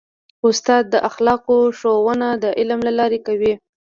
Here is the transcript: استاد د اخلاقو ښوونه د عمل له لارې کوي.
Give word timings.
استاد 0.47 0.83
د 0.93 0.95
اخلاقو 1.09 1.57
ښوونه 1.79 2.27
د 2.43 2.45
عمل 2.59 2.83
له 2.87 2.91
لارې 2.99 3.19
کوي. 3.27 3.53